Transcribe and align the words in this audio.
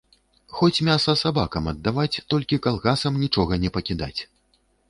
Хоць 0.59 0.83
мяса 0.87 1.13
сабакам 1.23 1.69
аддаваць, 1.73 2.21
толькі 2.35 2.61
калгасам 2.67 3.23
нічога 3.25 3.63
не 3.67 3.75
пакідаць. 3.77 4.17